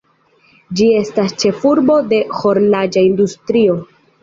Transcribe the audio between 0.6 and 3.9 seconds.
Ĝi estas ĉefurbo de horloĝa industrio.